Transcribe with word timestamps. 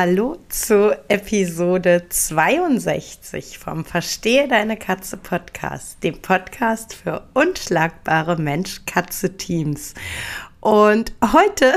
Hallo 0.00 0.36
zu 0.48 0.96
Episode 1.08 2.04
62 2.08 3.58
vom 3.58 3.84
Verstehe 3.84 4.46
deine 4.46 4.76
Katze 4.76 5.16
Podcast, 5.16 6.04
dem 6.04 6.22
Podcast 6.22 6.94
für 6.94 7.26
unschlagbare 7.34 8.36
Mensch-Katze-Teams. 8.36 9.94
Und 10.60 11.14
heute 11.32 11.74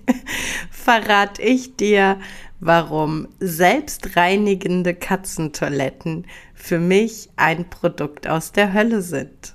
verrate 0.72 1.42
ich 1.42 1.76
dir, 1.76 2.18
warum 2.58 3.28
selbstreinigende 3.38 4.92
Katzentoiletten 4.92 6.26
für 6.54 6.80
mich 6.80 7.30
ein 7.36 7.70
Produkt 7.70 8.26
aus 8.26 8.50
der 8.50 8.72
Hölle 8.72 9.00
sind. 9.00 9.54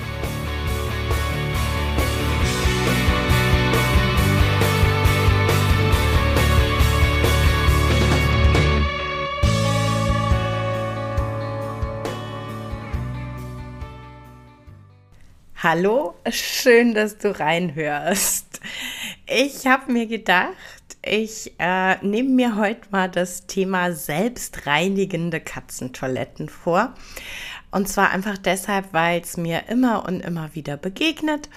Hallo, 15.63 16.15
schön, 16.27 16.95
dass 16.95 17.19
du 17.19 17.39
reinhörst. 17.39 18.61
Ich 19.27 19.67
habe 19.67 19.91
mir 19.91 20.07
gedacht, 20.07 20.55
ich 21.05 21.53
äh, 21.59 22.03
nehme 22.03 22.29
mir 22.29 22.55
heute 22.55 22.89
mal 22.89 23.07
das 23.07 23.45
Thema 23.45 23.91
selbstreinigende 23.91 25.39
Katzentoiletten 25.39 26.49
vor. 26.49 26.95
Und 27.69 27.87
zwar 27.87 28.09
einfach 28.09 28.39
deshalb, 28.39 28.91
weil 28.91 29.21
es 29.21 29.37
mir 29.37 29.69
immer 29.69 30.03
und 30.07 30.21
immer 30.21 30.49
wieder 30.55 30.77
begegnet. 30.77 31.47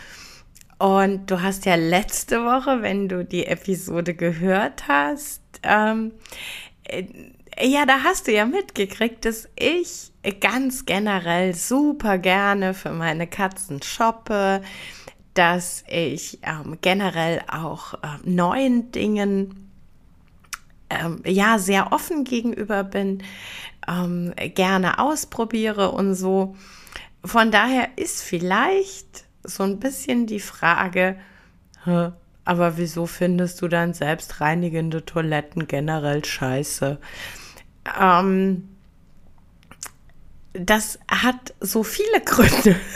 Und 0.79 1.31
du 1.31 1.41
hast 1.41 1.65
ja 1.65 1.77
letzte 1.77 2.45
Woche, 2.45 2.83
wenn 2.83 3.09
du 3.09 3.25
die 3.25 3.47
Episode 3.47 4.13
gehört 4.13 4.87
hast, 4.87 5.41
ähm, 5.63 6.13
äh, 6.87 7.05
ja, 7.61 7.87
da 7.87 8.03
hast 8.03 8.27
du 8.27 8.33
ja 8.33 8.47
mitgekriegt, 8.47 9.25
dass 9.25 9.49
ich 9.57 10.13
ganz 10.41 10.87
generell 10.87 11.55
super 11.55 12.19
gerne 12.19 12.75
für 12.75 12.91
meine 12.91 13.27
Katzen 13.27 13.83
shoppe, 13.83 14.63
dass 15.35 15.85
ich 15.89 16.39
ähm, 16.43 16.79
generell 16.81 17.43
auch 17.49 17.95
äh, 17.95 17.99
neuen 18.25 18.91
Dingen 18.93 19.71
ähm, 20.91 21.23
ja 21.27 21.59
sehr 21.59 21.93
offen 21.93 22.25
gegenüber 22.25 22.85
bin, 22.85 23.23
ähm, 23.89 24.33
gerne 24.55 24.99
ausprobiere 24.99 25.91
und 25.91 26.15
so. 26.15 26.57
Von 27.25 27.51
daher 27.51 27.89
ist 27.97 28.23
vielleicht 28.23 29.25
so 29.43 29.63
ein 29.63 29.79
bisschen 29.81 30.27
die 30.27 30.41
Frage, 30.41 31.17
aber 32.45 32.77
wieso 32.79 33.07
findest 33.07 33.61
du 33.61 33.69
dann 33.69 33.93
selbstreinigende 33.93 35.05
Toiletten 35.05 35.67
generell 35.67 36.25
scheiße? 36.25 36.99
Ähm, 38.01 38.69
das 40.53 40.99
hat 41.09 41.55
so 41.61 41.83
viele 41.83 42.21
Gründe. 42.21 42.77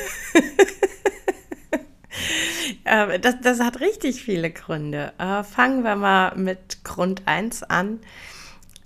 Äh, 2.84 3.20
das, 3.20 3.36
das, 3.42 3.60
hat 3.60 3.80
richtig 3.80 4.22
viele 4.24 4.50
Gründe. 4.50 5.12
Äh, 5.18 5.44
fangen 5.44 5.84
wir 5.84 5.94
mal 5.94 6.34
mit 6.36 6.82
Grund 6.84 7.22
1 7.26 7.62
an. 7.64 8.00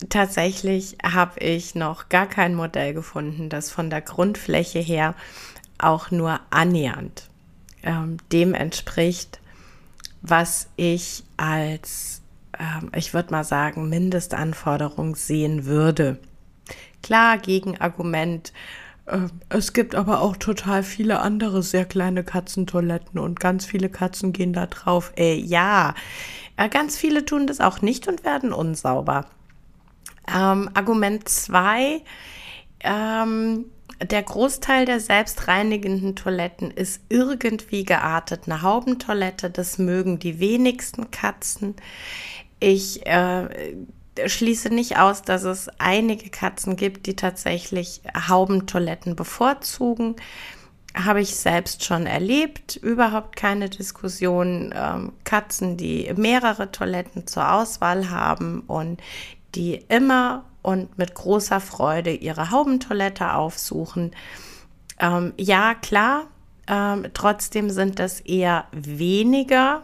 Tatsächlich 0.09 0.97
habe 1.03 1.39
ich 1.39 1.73
noch 1.73 2.09
gar 2.09 2.27
kein 2.27 2.53
Modell 2.53 2.93
gefunden, 2.93 3.49
das 3.49 3.71
von 3.71 3.89
der 3.89 4.01
Grundfläche 4.01 4.79
her 4.79 5.15
auch 5.77 6.11
nur 6.11 6.39
annähernd 6.49 7.29
ähm, 7.83 8.17
dem 8.31 8.53
entspricht, 8.53 9.39
was 10.21 10.67
ich 10.75 11.23
als, 11.37 12.21
ich 12.95 13.13
würde 13.13 13.31
mal 13.31 13.43
sagen, 13.43 13.89
Mindestanforderung 13.89 15.15
sehen 15.15 15.65
würde. 15.65 16.19
Klar, 17.01 17.37
Gegenargument. 17.37 18.53
Äh, 19.05 19.27
es 19.49 19.73
gibt 19.73 19.95
aber 19.95 20.21
auch 20.21 20.37
total 20.37 20.83
viele 20.83 21.19
andere 21.19 21.63
sehr 21.63 21.85
kleine 21.85 22.23
Katzentoiletten 22.23 23.19
und 23.19 23.39
ganz 23.39 23.65
viele 23.65 23.89
Katzen 23.89 24.33
gehen 24.33 24.53
da 24.53 24.67
drauf. 24.67 25.13
Äh, 25.17 25.35
ja, 25.35 25.95
äh, 26.57 26.69
ganz 26.69 26.97
viele 26.97 27.25
tun 27.25 27.47
das 27.47 27.59
auch 27.59 27.81
nicht 27.81 28.07
und 28.07 28.23
werden 28.23 28.53
unsauber. 28.53 29.25
Ähm, 30.33 30.69
Argument 30.73 31.27
zwei: 31.27 32.01
ähm, 32.79 33.65
der 34.01 34.23
Großteil 34.23 34.85
der 34.85 34.99
selbstreinigenden 34.99 36.15
Toiletten 36.15 36.71
ist 36.71 37.01
irgendwie 37.09 37.83
geartet 37.83 38.43
eine 38.45 38.61
Haubentoilette. 38.61 39.49
Das 39.49 39.77
mögen 39.77 40.19
die 40.19 40.39
wenigsten 40.39 41.11
Katzen. 41.11 41.75
Ich 42.65 43.05
äh, 43.05 43.75
schließe 44.25 44.69
nicht 44.69 44.97
aus, 44.97 45.21
dass 45.21 45.43
es 45.43 45.67
einige 45.79 46.29
Katzen 46.29 46.77
gibt, 46.77 47.07
die 47.07 47.15
tatsächlich 47.17 47.99
Haubentoiletten 48.29 49.17
bevorzugen. 49.17 50.15
Habe 50.95 51.19
ich 51.19 51.35
selbst 51.35 51.83
schon 51.83 52.05
erlebt, 52.05 52.77
überhaupt 52.77 53.35
keine 53.35 53.67
Diskussion. 53.67 54.73
Ähm, 54.73 55.11
Katzen, 55.25 55.75
die 55.75 56.09
mehrere 56.15 56.71
Toiletten 56.71 57.27
zur 57.27 57.51
Auswahl 57.51 58.09
haben 58.09 58.61
und 58.61 59.01
die 59.55 59.83
immer 59.89 60.45
und 60.61 60.97
mit 60.97 61.15
großer 61.15 61.59
Freude 61.59 62.13
ihre 62.13 62.49
Haubentoilette 62.49 63.33
aufsuchen. 63.33 64.11
Ähm, 64.99 65.33
ja, 65.35 65.73
klar, 65.73 66.27
ähm, 66.67 67.07
trotzdem 67.13 67.69
sind 67.69 67.99
das 67.99 68.21
eher 68.21 68.67
weniger 68.71 69.83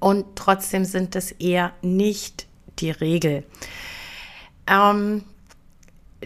und 0.00 0.24
trotzdem 0.34 0.84
sind 0.84 1.16
es 1.16 1.32
eher 1.32 1.72
nicht 1.82 2.46
die 2.78 2.90
Regel. 2.90 3.44
Ähm, 4.66 5.24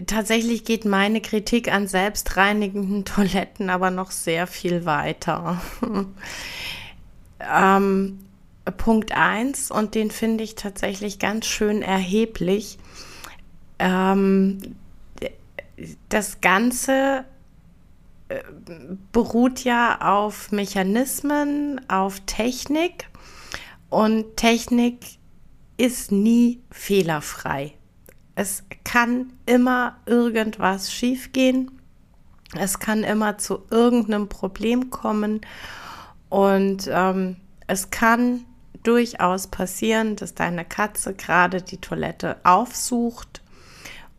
tatsächlich 0.06 0.64
geht 0.64 0.84
meine 0.84 1.20
Kritik 1.20 1.72
an 1.72 1.86
selbstreinigenden 1.86 3.04
Toiletten 3.04 3.70
aber 3.70 3.90
noch 3.90 4.10
sehr 4.10 4.46
viel 4.46 4.84
weiter. 4.84 5.60
ähm, 7.40 8.20
Punkt 8.76 9.12
1, 9.12 9.70
und 9.70 9.94
den 9.94 10.10
finde 10.10 10.44
ich 10.44 10.54
tatsächlich 10.54 11.18
ganz 11.18 11.46
schön 11.46 11.82
erheblich. 11.82 12.78
Ähm, 13.78 14.76
das 16.08 16.40
Ganze 16.40 17.24
äh, 18.28 18.40
beruht 19.12 19.64
ja 19.64 20.00
auf 20.00 20.52
Mechanismen, 20.52 21.80
auf 21.88 22.20
Technik. 22.26 23.09
Und 23.90 24.36
Technik 24.36 25.18
ist 25.76 26.12
nie 26.12 26.62
fehlerfrei. 26.70 27.74
Es 28.34 28.64
kann 28.84 29.32
immer 29.46 29.98
irgendwas 30.06 30.92
schiefgehen. 30.92 31.70
Es 32.56 32.78
kann 32.78 33.04
immer 33.04 33.38
zu 33.38 33.62
irgendeinem 33.70 34.28
Problem 34.28 34.90
kommen. 34.90 35.40
Und 36.28 36.88
ähm, 36.90 37.36
es 37.66 37.90
kann 37.90 38.44
durchaus 38.82 39.48
passieren, 39.48 40.16
dass 40.16 40.34
deine 40.34 40.64
Katze 40.64 41.14
gerade 41.14 41.60
die 41.60 41.78
Toilette 41.78 42.36
aufsucht 42.44 43.42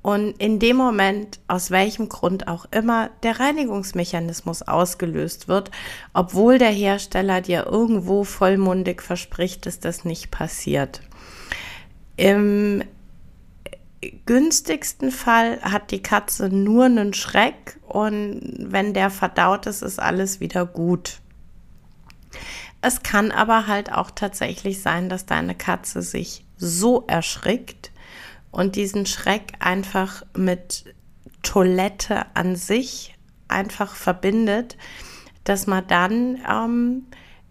und 0.02 0.32
in 0.40 0.58
dem 0.58 0.78
Moment, 0.78 1.40
aus 1.48 1.70
welchem 1.70 2.10
Grund 2.10 2.48
auch 2.48 2.66
immer, 2.72 3.12
der 3.22 3.40
Reinigungsmechanismus 3.40 4.64
ausgelöst 4.64 5.48
wird, 5.48 5.70
obwohl 6.14 6.58
der 6.58 6.72
Hersteller 6.72 7.42
dir 7.42 7.68
irgendwo 7.68 8.24
vollmundig 8.24 9.04
verspricht, 9.04 9.66
dass 9.66 9.80
das 9.80 10.04
nicht 10.04 10.32
passiert. 10.32 11.02
Im 12.18 12.84
günstigsten 14.26 15.12
Fall 15.12 15.62
hat 15.62 15.92
die 15.92 16.02
Katze 16.02 16.50
nur 16.50 16.86
einen 16.86 17.14
Schreck 17.14 17.80
und 17.88 18.42
wenn 18.58 18.96
der 18.96 19.12
verdaut 19.12 19.68
ist, 19.68 19.84
ist 19.84 20.00
alles 20.00 20.40
wieder 20.40 20.66
gut. 20.66 21.20
Es 22.82 23.04
kann 23.04 23.32
aber 23.32 23.68
halt 23.68 23.92
auch 23.92 24.10
tatsächlich 24.10 24.82
sein, 24.82 25.08
dass 25.10 25.28
deine 25.28 25.54
Katze 25.54 26.02
sich 26.02 26.44
so 26.58 27.04
erschrickt 27.06 27.91
und 28.52 28.76
diesen 28.76 29.06
Schreck 29.06 29.54
einfach 29.60 30.24
mit 30.36 30.94
Toilette 31.42 32.26
an 32.36 32.56
sich 32.56 33.16
einfach 33.48 33.96
verbindet, 33.96 34.78
dass 35.44 35.68
man 35.68 35.88
dann 35.88 36.40
ähm, 36.50 37.08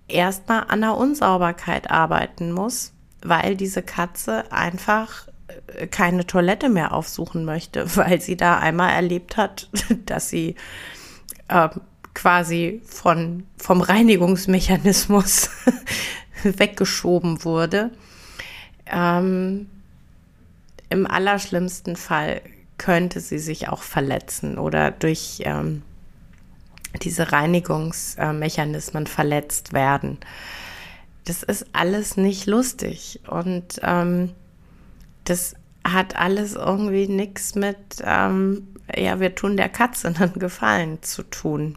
erstmal 0.08 0.64
an 0.68 0.80
der 0.80 0.96
Unsauberkeit 0.96 1.90
arbeiten 1.90 2.52
muss, 2.52 2.92
weil 3.22 3.56
diese 3.56 3.82
Katze 3.82 4.50
einfach 4.52 5.28
äh, 5.76 5.86
keine 5.86 6.26
Toilette 6.26 6.68
mehr 6.68 6.92
aufsuchen 6.92 7.44
möchte, 7.44 7.84
weil 7.96 8.20
sie 8.20 8.36
da 8.36 8.58
einmal 8.58 8.90
erlebt 8.90 9.36
hat, 9.36 9.68
dass 10.06 10.28
sie 10.28 10.56
äh, 11.48 11.68
quasi 12.14 12.82
von, 12.84 13.44
vom 13.56 13.80
Reinigungsmechanismus 13.80 15.50
weggeschoben 16.42 17.44
wurde. 17.44 17.90
Ähm, 18.86 19.68
Im 20.90 21.06
allerschlimmsten 21.06 21.96
Fall 21.96 22.42
könnte 22.76 23.20
sie 23.20 23.38
sich 23.38 23.68
auch 23.68 23.82
verletzen 23.82 24.58
oder 24.58 24.90
durch 24.90 25.42
ähm, 25.44 25.82
diese 27.02 27.32
Reinigungsmechanismen 27.32 29.06
verletzt 29.06 29.72
werden. 29.72 30.18
Das 31.24 31.42
ist 31.42 31.66
alles 31.72 32.16
nicht 32.16 32.46
lustig 32.46 33.20
und 33.28 33.80
ähm, 33.82 34.32
das 35.24 35.54
hat 35.84 36.16
alles 36.16 36.54
irgendwie 36.54 37.06
nichts 37.06 37.54
mit, 37.54 37.76
ähm, 38.02 38.66
ja, 38.96 39.20
wir 39.20 39.34
tun 39.34 39.56
der 39.56 39.68
Katze 39.68 40.08
einen 40.18 40.38
Gefallen 40.38 41.02
zu 41.02 41.22
tun. 41.22 41.76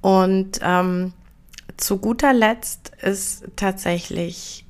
Und 0.00 0.60
ähm, 0.62 1.12
zu 1.76 1.98
guter 1.98 2.32
Letzt 2.32 2.92
ist 3.02 3.44
tatsächlich 3.56 4.65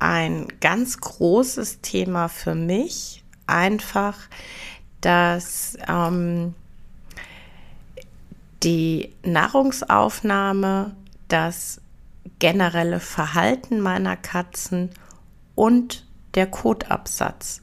ein 0.00 0.48
ganz 0.60 0.98
großes 0.98 1.80
Thema 1.80 2.28
für 2.28 2.54
mich. 2.54 3.22
Einfach, 3.46 4.16
dass 5.00 5.76
ähm, 5.88 6.54
die 8.62 9.12
Nahrungsaufnahme, 9.22 10.94
das 11.28 11.80
generelle 12.38 13.00
Verhalten 13.00 13.80
meiner 13.80 14.16
Katzen 14.16 14.90
und 15.54 16.06
der 16.34 16.46
Kotabsatz. 16.46 17.62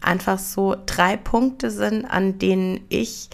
Einfach 0.00 0.38
so 0.38 0.76
drei 0.86 1.16
Punkte 1.16 1.70
sind, 1.70 2.04
an 2.04 2.38
denen 2.38 2.80
ich 2.88 3.30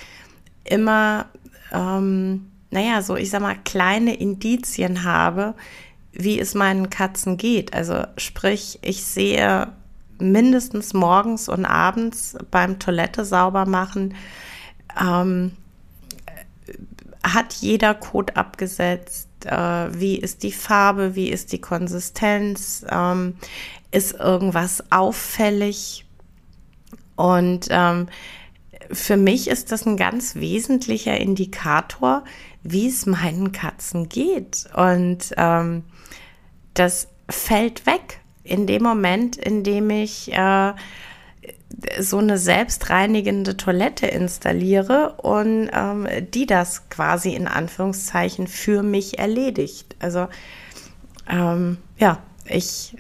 immer, 0.65 1.27
ähm, 1.73 2.51
naja, 2.71 3.03
so 3.03 3.17
ich 3.17 3.31
sag 3.31 3.43
mal, 3.43 3.57
kleine 3.65 4.15
Indizien 4.15 5.05
habe, 5.05 5.55
wie 6.13 6.39
es 6.41 6.55
meinen 6.55 6.91
Katzen 6.91 7.37
geht. 7.37 7.75
Also 7.75 8.05
sprich, 8.17 8.79
ich 8.83 9.05
sehe 9.05 9.69
mindestens 10.19 10.93
morgens 10.93 11.49
und 11.49 11.65
abends 11.65 12.37
beim 12.51 12.79
Toilette 12.79 13.25
sauber 13.25 13.67
machen, 13.67 14.15
ähm, 15.01 15.53
hat 17.23 17.53
jeder 17.55 17.95
Code 17.95 18.37
abgesetzt, 18.37 19.29
äh, 19.45 19.55
wie 19.99 20.17
ist 20.17 20.43
die 20.43 20.53
Farbe, 20.53 21.15
wie 21.15 21.29
ist 21.31 21.53
die 21.53 21.61
Konsistenz, 21.61 22.85
ähm, 22.91 23.37
ist 23.91 24.15
irgendwas 24.15 24.85
auffällig. 24.91 26.07
Und 27.17 27.67
ähm, 27.71 28.09
für 28.93 29.17
mich 29.17 29.49
ist 29.49 29.73
das 29.73 29.87
ein 29.87 29.97
ganz 29.97 30.37
wesentlicher 30.37 31.17
Indikator, 31.17 32.25
wie 32.63 32.89
es 32.89 33.07
meinen 33.07 33.53
Katzen 33.53 34.09
geht. 34.09 34.69
Und 34.75 35.33
ähm, 35.37 35.85
das 36.75 37.09
fällt 37.29 37.87
weg 37.87 38.21
in 38.43 38.67
dem 38.67 38.83
Moment, 38.83 39.37
in 39.37 39.63
dem 39.63 39.91
ich 39.91 40.33
äh, 40.33 40.73
so 42.01 42.19
eine 42.19 42.39
selbstreinigende 42.39 43.57
Toilette 43.57 44.07
installiere 44.07 45.15
und 45.23 45.71
ähm, 45.73 46.09
die 46.33 46.47
das 46.47 46.89
quasi 46.91 47.35
in 47.35 47.47
Anführungszeichen 47.47 48.49
für 48.49 48.83
mich 48.83 49.19
erledigt. 49.19 49.97
Also 50.01 50.27
ähm, 51.29 51.79
ja, 51.99 52.19
ich 52.45 52.97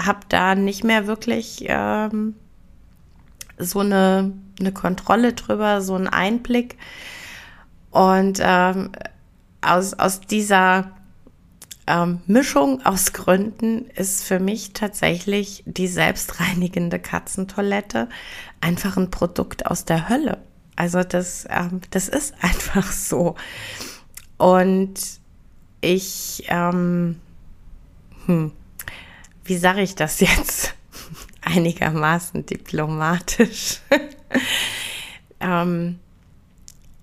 habe 0.00 0.20
da 0.28 0.54
nicht 0.54 0.84
mehr 0.84 1.06
wirklich 1.06 1.64
ähm, 1.66 2.34
so 3.58 3.80
eine, 3.80 4.32
eine 4.58 4.72
Kontrolle 4.72 5.32
drüber, 5.32 5.80
so 5.80 5.94
einen 5.94 6.08
Einblick. 6.08 6.76
Und 7.90 8.38
ähm, 8.42 8.92
aus, 9.60 9.94
aus 9.94 10.20
dieser 10.20 10.92
ähm, 11.86 12.20
Mischung 12.26 12.84
aus 12.84 13.12
Gründen 13.12 13.86
ist 13.96 14.24
für 14.24 14.38
mich 14.38 14.72
tatsächlich 14.72 15.62
die 15.66 15.88
selbstreinigende 15.88 16.98
Katzentoilette 16.98 18.08
einfach 18.60 18.96
ein 18.96 19.10
Produkt 19.10 19.66
aus 19.66 19.84
der 19.84 20.08
Hölle. 20.08 20.38
Also 20.76 21.02
das, 21.02 21.46
ähm, 21.50 21.80
das 21.90 22.08
ist 22.08 22.34
einfach 22.40 22.90
so. 22.92 23.34
Und 24.38 24.94
ich, 25.80 26.44
ähm, 26.48 27.20
hm, 28.26 28.52
wie 29.44 29.56
sage 29.56 29.82
ich 29.82 29.94
das 29.94 30.20
jetzt? 30.20 30.74
Einigermaßen 31.40 32.46
diplomatisch. 32.46 33.80
ähm, 35.40 35.98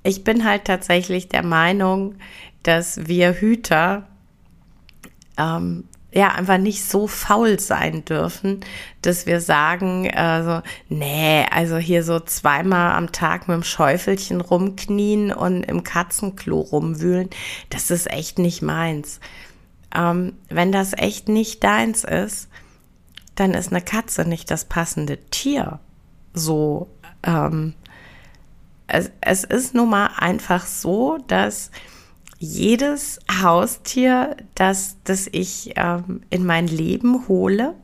ich 0.03 0.23
bin 0.23 0.45
halt 0.45 0.65
tatsächlich 0.65 1.27
der 1.27 1.43
Meinung, 1.43 2.15
dass 2.63 3.07
wir 3.07 3.33
Hüter 3.33 4.07
ähm, 5.37 5.85
ja, 6.11 6.29
einfach 6.29 6.57
nicht 6.57 6.83
so 6.83 7.07
faul 7.07 7.59
sein 7.59 8.03
dürfen, 8.03 8.61
dass 9.03 9.27
wir 9.27 9.41
sagen, 9.41 10.09
also, 10.11 10.61
nee, 10.89 11.45
also 11.51 11.77
hier 11.77 12.03
so 12.03 12.19
zweimal 12.19 12.93
am 12.93 13.11
Tag 13.11 13.47
mit 13.47 13.55
dem 13.55 13.63
Schäufelchen 13.63 14.41
rumknien 14.41 15.31
und 15.31 15.63
im 15.63 15.83
Katzenklo 15.83 16.61
rumwühlen, 16.61 17.29
das 17.69 17.91
ist 17.91 18.09
echt 18.11 18.39
nicht 18.39 18.63
meins. 18.63 19.19
Ähm, 19.95 20.33
wenn 20.49 20.71
das 20.71 20.93
echt 20.93 21.29
nicht 21.29 21.63
deins 21.63 22.03
ist, 22.03 22.49
dann 23.35 23.53
ist 23.53 23.71
eine 23.71 23.81
Katze 23.81 24.27
nicht 24.27 24.49
das 24.49 24.65
passende 24.65 25.17
Tier. 25.29 25.79
So, 26.33 26.89
ähm, 27.24 27.74
es, 28.88 29.12
es 29.21 29.44
ist 29.44 29.75
nun 29.75 29.89
mal 29.89 30.10
einfach 30.18 30.66
so, 30.66 31.18
dass 31.27 31.71
jedes 32.39 33.19
Haustier, 33.42 34.38
das, 34.56 34.98
das 35.04 35.27
ich 35.31 35.74
ähm, 35.75 36.21
in 36.30 36.45
mein 36.45 36.68
Leben 36.68 37.27
hole, 37.27 37.75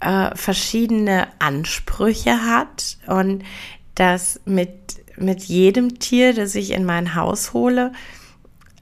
äh, 0.00 0.34
verschiedene 0.34 1.28
Ansprüche 1.40 2.44
hat 2.44 2.98
und 3.06 3.42
dass 3.96 4.40
mit, 4.44 4.70
mit 5.16 5.42
jedem 5.42 5.98
Tier, 5.98 6.32
das 6.32 6.54
ich 6.54 6.70
in 6.70 6.84
mein 6.84 7.14
Haus 7.14 7.52
hole, 7.52 7.92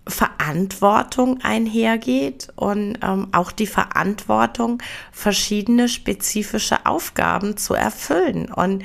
Verantwortung 0.06 1.40
einhergeht 1.42 2.48
und 2.56 2.98
ähm, 3.02 3.28
auch 3.32 3.52
die 3.52 3.66
Verantwortung, 3.66 4.82
verschiedene 5.12 5.88
spezifische 5.88 6.86
Aufgaben 6.86 7.56
zu 7.56 7.74
erfüllen. 7.74 8.50
Und 8.50 8.84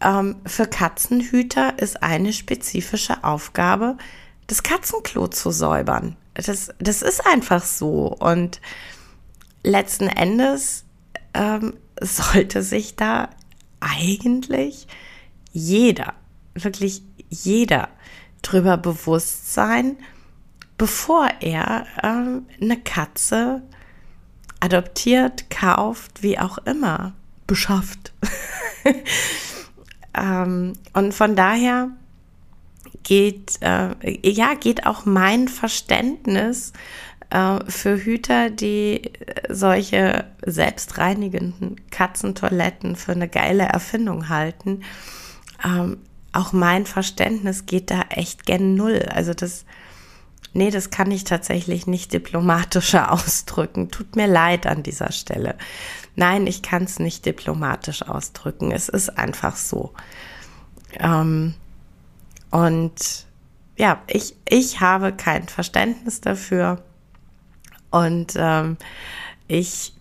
ähm, 0.00 0.36
für 0.46 0.66
Katzenhüter 0.66 1.78
ist 1.78 2.02
eine 2.02 2.32
spezifische 2.32 3.24
Aufgabe, 3.24 3.96
das 4.46 4.62
Katzenklo 4.62 5.28
zu 5.28 5.50
säubern. 5.50 6.16
Das, 6.34 6.70
das 6.78 7.02
ist 7.02 7.26
einfach 7.26 7.64
so. 7.64 8.06
Und 8.18 8.60
letzten 9.62 10.08
Endes 10.08 10.84
ähm, 11.34 11.74
sollte 12.00 12.62
sich 12.62 12.96
da 12.96 13.30
eigentlich 13.80 14.86
jeder, 15.52 16.14
wirklich 16.54 17.02
jeder 17.28 17.88
drüber 18.42 18.76
bewusst 18.76 19.52
sein, 19.52 19.96
bevor 20.76 21.28
er 21.40 21.86
ähm, 22.02 22.46
eine 22.60 22.80
Katze 22.80 23.62
adoptiert, 24.60 25.50
kauft, 25.50 26.22
wie 26.22 26.38
auch 26.38 26.58
immer, 26.58 27.14
beschafft. 27.46 28.12
ähm, 30.18 30.72
und 30.92 31.14
von 31.14 31.36
daher 31.36 31.90
geht, 33.02 33.58
äh, 33.60 33.94
ja, 34.28 34.54
geht 34.54 34.86
auch 34.86 35.04
mein 35.04 35.48
Verständnis 35.48 36.72
äh, 37.30 37.58
für 37.68 37.96
Hüter, 37.96 38.50
die 38.50 39.12
solche 39.48 40.26
selbstreinigenden 40.44 41.76
Katzentoiletten 41.90 42.96
für 42.96 43.12
eine 43.12 43.28
geile 43.28 43.64
Erfindung 43.64 44.28
halten. 44.28 44.82
Ähm, 45.64 45.98
auch 46.32 46.52
mein 46.52 46.86
Verständnis 46.86 47.66
geht 47.66 47.90
da 47.90 48.02
echt 48.10 48.46
gen 48.46 48.74
Null. 48.74 49.06
Also 49.12 49.34
das, 49.34 49.64
nee, 50.52 50.70
das 50.70 50.90
kann 50.90 51.10
ich 51.10 51.24
tatsächlich 51.24 51.86
nicht 51.86 52.12
diplomatischer 52.12 53.12
ausdrücken. 53.12 53.90
Tut 53.90 54.16
mir 54.16 54.26
leid 54.26 54.66
an 54.66 54.82
dieser 54.82 55.12
Stelle. 55.12 55.56
Nein, 56.18 56.48
ich 56.48 56.62
kann 56.62 56.82
es 56.82 56.98
nicht 56.98 57.26
diplomatisch 57.26 58.02
ausdrücken. 58.02 58.72
Es 58.72 58.88
ist 58.88 59.16
einfach 59.16 59.54
so. 59.54 59.92
Ähm, 60.98 61.54
und 62.50 63.26
ja, 63.76 64.02
ich, 64.08 64.34
ich 64.48 64.80
habe 64.80 65.12
kein 65.12 65.46
Verständnis 65.46 66.20
dafür. 66.20 66.82
Und 67.92 68.32
ähm, 68.36 68.78
ich 69.46 69.92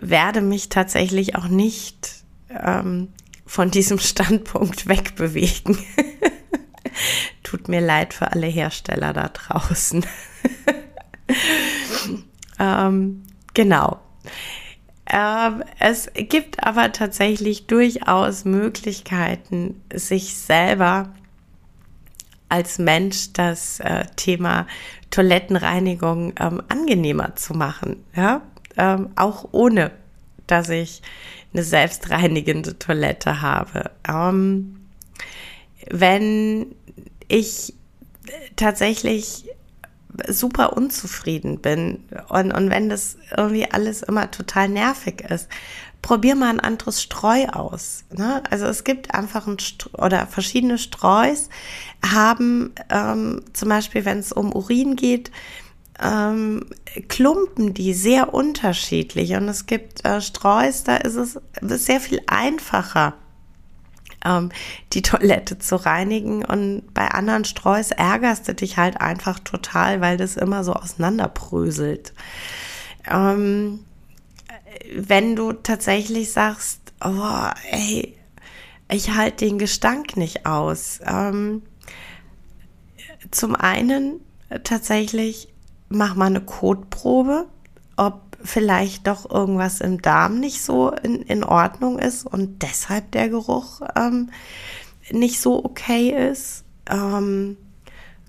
werde 0.00 0.40
mich 0.40 0.68
tatsächlich 0.68 1.36
auch 1.36 1.46
nicht 1.46 2.24
ähm, 2.50 3.12
von 3.46 3.70
diesem 3.70 3.98
Standpunkt 4.00 4.88
wegbewegen. 4.88 5.78
Tut 7.44 7.68
mir 7.68 7.80
leid 7.80 8.14
für 8.14 8.32
alle 8.32 8.48
Hersteller 8.48 9.12
da 9.12 9.28
draußen. 9.28 10.04
ähm, 12.58 13.22
genau. 13.54 14.01
Ähm, 15.12 15.62
es 15.78 16.10
gibt 16.14 16.64
aber 16.64 16.90
tatsächlich 16.92 17.66
durchaus 17.66 18.44
Möglichkeiten, 18.46 19.82
sich 19.92 20.34
selber 20.36 21.12
als 22.48 22.78
Mensch 22.78 23.32
das 23.34 23.80
äh, 23.80 24.06
Thema 24.16 24.66
Toilettenreinigung 25.10 26.32
ähm, 26.40 26.62
angenehmer 26.68 27.36
zu 27.36 27.54
machen. 27.54 28.04
Ja, 28.16 28.42
ähm, 28.76 29.10
auch 29.16 29.48
ohne, 29.52 29.90
dass 30.46 30.70
ich 30.70 31.02
eine 31.52 31.62
selbstreinigende 31.62 32.78
Toilette 32.78 33.42
habe. 33.42 33.90
Ähm, 34.08 34.80
wenn 35.90 36.74
ich 37.28 37.74
tatsächlich 38.56 39.44
super 40.28 40.76
unzufrieden 40.76 41.60
bin 41.60 42.04
und, 42.28 42.52
und 42.52 42.70
wenn 42.70 42.88
das 42.88 43.16
irgendwie 43.36 43.70
alles 43.70 44.02
immer 44.02 44.30
total 44.30 44.68
nervig 44.68 45.22
ist, 45.22 45.48
probier 46.02 46.34
mal 46.34 46.50
ein 46.50 46.60
anderes 46.60 47.00
Streu 47.00 47.46
aus. 47.46 48.04
Ne? 48.10 48.42
Also 48.50 48.66
es 48.66 48.84
gibt 48.84 49.14
einfach 49.14 49.46
ein 49.46 49.58
St 49.58 49.88
oder 49.94 50.26
verschiedene 50.26 50.78
Streus 50.78 51.48
haben 52.04 52.72
ähm, 52.90 53.42
zum 53.52 53.68
Beispiel, 53.68 54.04
wenn 54.04 54.18
es 54.18 54.32
um 54.32 54.52
Urin 54.52 54.96
geht, 54.96 55.30
ähm, 56.00 56.66
Klumpen 57.08 57.74
die 57.74 57.94
sehr 57.94 58.34
unterschiedlich 58.34 59.34
und 59.34 59.48
es 59.48 59.66
gibt 59.66 60.04
äh, 60.04 60.20
Streus, 60.20 60.84
da 60.84 60.96
ist 60.96 61.16
es 61.16 61.40
sehr 61.62 62.00
viel 62.00 62.20
einfacher 62.26 63.14
ähm, 64.24 64.50
die 64.92 65.02
Toilette 65.02 65.58
zu 65.58 65.76
reinigen. 65.76 66.44
Und 66.44 66.92
bei 66.94 67.08
anderen 67.08 67.44
Streus 67.44 67.90
ärgerst 67.90 68.48
du 68.48 68.54
dich 68.54 68.76
halt 68.76 69.00
einfach 69.00 69.38
total, 69.38 70.00
weil 70.00 70.16
das 70.16 70.36
immer 70.36 70.64
so 70.64 70.72
auseinanderpröselt. 70.74 72.12
Ähm, 73.10 73.80
wenn 74.94 75.36
du 75.36 75.52
tatsächlich 75.52 76.32
sagst, 76.32 76.80
oh, 77.04 77.48
ey, 77.70 78.16
ich 78.90 79.14
halte 79.14 79.44
den 79.46 79.58
Gestank 79.58 80.16
nicht 80.16 80.46
aus. 80.46 81.00
Ähm, 81.06 81.62
zum 83.30 83.54
einen 83.56 84.20
tatsächlich 84.64 85.48
mach 85.88 86.14
mal 86.14 86.26
eine 86.26 86.40
Kotprobe, 86.40 87.46
ob 87.96 88.31
vielleicht 88.44 89.06
doch 89.06 89.30
irgendwas 89.30 89.80
im 89.80 90.02
Darm 90.02 90.40
nicht 90.40 90.62
so 90.62 90.90
in, 90.90 91.22
in 91.22 91.44
Ordnung 91.44 91.98
ist 91.98 92.26
und 92.26 92.62
deshalb 92.62 93.10
der 93.12 93.28
Geruch 93.28 93.80
ähm, 93.96 94.30
nicht 95.10 95.40
so 95.40 95.64
okay 95.64 96.30
ist. 96.30 96.64
Ähm, 96.90 97.56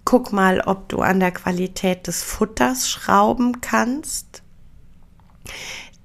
guck 0.05 0.33
mal, 0.33 0.61
ob 0.61 0.89
du 0.89 0.99
an 0.99 1.19
der 1.19 1.31
Qualität 1.31 2.07
des 2.07 2.23
Futters 2.23 2.89
schrauben 2.89 3.61
kannst. 3.61 4.41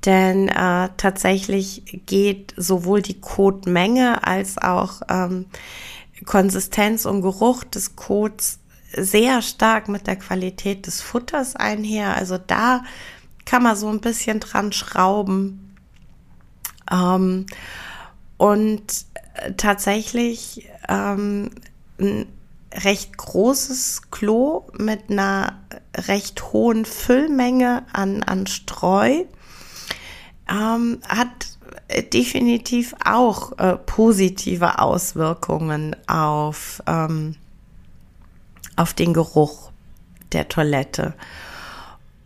Denn 0.05 0.49
äh, 0.49 0.89
tatsächlich 0.97 2.03
geht 2.07 2.55
sowohl 2.57 3.03
die 3.03 3.21
Kotmenge 3.21 4.27
als 4.27 4.59
auch 4.59 5.03
ähm, 5.09 5.47
Konsistenz 6.25 7.05
und 7.05 7.23
Geruch 7.23 7.65
des 7.65 7.97
Kots 7.97 8.61
sehr 8.93 9.43
stark 9.43 9.89
mit 9.89 10.07
der 10.07 10.17
Qualität 10.17 10.87
des 10.87 11.01
Futters 11.01 11.57
einher. 11.57 12.17
Also 12.17 12.39
da 12.39 12.85
kann 13.49 13.63
man 13.63 13.77
so 13.77 13.89
ein 13.89 14.01
bisschen 14.01 14.41
dran 14.41 14.73
schrauben. 14.73 15.75
Ähm, 16.93 17.47
und 18.37 19.07
äh, 19.35 19.53
tatsächlich 19.57 20.69
ähm, 20.87 21.51
ein 21.99 22.27
recht 22.75 23.17
großes 23.17 24.11
Klo 24.11 24.67
mit 24.77 25.11
einer 25.11 25.61
recht 25.97 26.53
hohen 26.53 26.85
Füllmenge 26.85 27.87
an, 27.91 28.23
an 28.23 28.47
Streu 28.47 29.25
ähm, 30.51 31.01
hat 31.09 31.59
definitiv 32.13 32.95
auch 33.03 33.59
äh, 33.59 33.77
positive 33.77 34.79
Auswirkungen 34.79 35.97
auf, 36.07 36.83
ähm, 36.87 37.37
auf 38.77 38.93
den 38.93 39.15
Geruch 39.15 39.71
der 40.33 40.49
Toilette. 40.49 41.15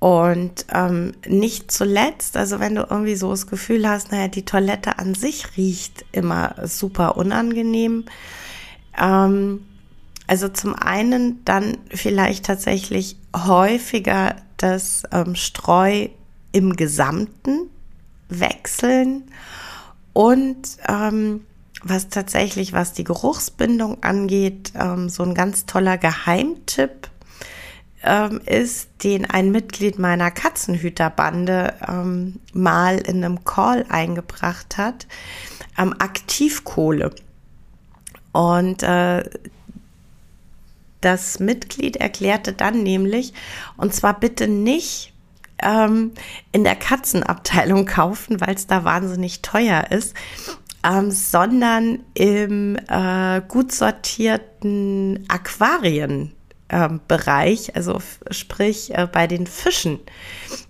Und 0.03 0.67
ähm, 0.75 1.13
nicht 1.29 1.71
zuletzt, 1.71 2.37
also 2.37 2.59
wenn 2.59 2.75
du 2.75 2.85
irgendwie 2.91 3.15
so 3.15 3.31
das 3.31 3.47
Gefühl 3.47 3.89
hast, 3.89 4.11
naja, 4.11 4.27
die 4.27 4.45
Toilette 4.45 4.99
an 4.99 5.15
sich 5.15 5.57
riecht 5.57 6.05
immer 6.11 6.57
super 6.65 7.17
unangenehm. 7.17 8.07
Ähm, 9.01 9.65
also 10.27 10.49
zum 10.49 10.75
einen 10.75 11.45
dann 11.45 11.79
vielleicht 11.95 12.47
tatsächlich 12.47 13.17
häufiger 13.33 14.35
das 14.57 15.05
ähm, 15.13 15.37
Streu 15.37 16.09
im 16.51 16.75
Gesamten 16.75 17.71
wechseln 18.29 19.31
und 20.15 20.79
ähm, 20.89 21.43
was 21.85 22.09
tatsächlich, 22.09 22.73
was 22.73 22.93
die 22.93 23.05
Geruchsbindung 23.05 24.03
angeht, 24.03 24.73
ähm, 24.75 25.09
so 25.09 25.23
ein 25.23 25.35
ganz 25.35 25.65
toller 25.65 25.97
Geheimtipp 25.97 27.12
ähm, 28.05 28.41
ist, 28.47 28.89
den 29.05 29.29
ein 29.29 29.51
Mitglied 29.51 29.99
meiner 29.99 30.31
Katzenhüterbande 30.31 31.75
ähm, 31.89 32.41
mal 32.53 32.99
in 32.99 33.25
einem 33.25 33.45
Call 33.45 33.85
eingebracht 33.89 34.77
hat, 34.79 35.07
ähm, 35.79 35.95
Aktivkohle. 35.99 37.15
Und 38.33 38.83
äh, 38.83 39.29
das 41.01 41.41
Mitglied 41.41 41.97
erklärte 41.97 42.53
dann 42.53 42.83
nämlich, 42.83 43.35
und 43.77 43.95
zwar 43.95 44.19
bitte 44.19 44.49
nicht 44.49 45.13
ähm, 45.59 46.13
in 46.53 46.65
der 46.65 46.77
Katzenabteilung 46.77 47.87
kaufen, 47.87 48.41
weil 48.41 48.55
es 48.55 48.67
da 48.67 48.85
wahnsinnig 48.85 49.43
teuer 49.43 49.91
ist, 49.91 50.15
ähm, 50.85 51.11
sondern 51.11 52.01
im 52.15 52.77
äh, 52.89 53.41
gut 53.47 53.73
sortierten 53.73 55.25
Aquarien 55.29 56.33
ähm, 56.73 57.01
Bereich, 57.07 57.77
also 57.77 58.01
sprich 58.31 58.95
äh, 58.95 59.07
bei 59.07 59.27
den 59.27 59.47
Fischen, 59.47 60.01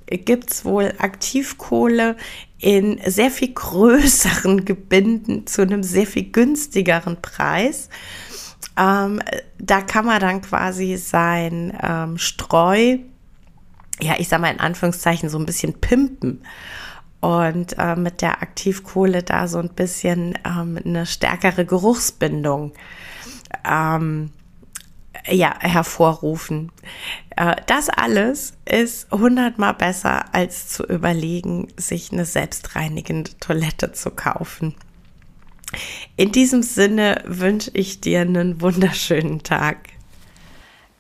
gibt 0.07 0.51
es 0.51 0.65
wohl 0.65 0.93
Aktivkohle 0.99 2.17
in 2.59 3.01
sehr 3.07 3.31
viel 3.31 3.53
größeren 3.53 4.65
Gebinden 4.65 5.47
zu 5.47 5.63
einem 5.63 5.83
sehr 5.83 6.07
viel 6.07 6.31
günstigeren 6.31 7.23
Preis. 7.23 7.89
Ähm, 8.77 9.21
da 9.59 9.81
kann 9.81 10.07
man 10.07 10.21
dann 10.21 10.43
quasi 10.43 10.97
sein 10.97 11.77
ähm, 11.83 12.19
Streu, 12.19 12.99
ja, 14.01 14.15
ich 14.19 14.29
sag 14.29 14.41
mal 14.41 14.53
in 14.53 14.61
Anführungszeichen, 14.61 15.29
so 15.29 15.39
ein 15.39 15.47
bisschen 15.47 15.75
pimpen 15.81 16.43
und 17.21 17.79
äh, 17.79 17.95
mit 17.95 18.21
der 18.21 18.43
Aktivkohle 18.43 19.23
da 19.23 19.47
so 19.47 19.59
ein 19.59 19.69
bisschen 19.69 20.39
ähm, 20.45 20.79
eine 20.85 21.07
stärkere 21.07 21.65
Geruchsbindung 21.65 22.73
ähm, 23.69 24.31
ja, 25.29 25.55
hervorrufen. 25.61 26.73
Äh, 27.37 27.57
das 27.67 27.89
alles 27.89 28.55
ist 28.65 29.11
hundertmal 29.11 29.75
besser, 29.75 30.35
als 30.35 30.69
zu 30.69 30.85
überlegen, 30.85 31.69
sich 31.77 32.13
eine 32.13 32.25
selbstreinigende 32.25 33.39
Toilette 33.39 33.93
zu 33.93 34.11
kaufen. 34.11 34.75
In 36.17 36.33
diesem 36.33 36.63
Sinne 36.63 37.23
wünsche 37.27 37.71
ich 37.75 38.01
dir 38.01 38.21
einen 38.21 38.61
wunderschönen 38.61 39.43
Tag. 39.43 39.89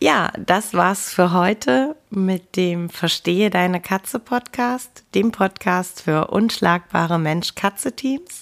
Ja, 0.01 0.33
das 0.37 0.75
war's 0.75 1.13
für 1.13 1.33
heute 1.33 1.95
mit 2.11 2.57
dem 2.57 2.91
Verstehe 2.91 3.51
deine 3.51 3.81
Katze 3.81 4.19
Podcast, 4.19 5.05
dem 5.15 5.31
Podcast 5.31 6.03
für 6.03 6.29
unschlagbare 6.29 7.21
Mensch-Katze-Teams. 7.21 8.42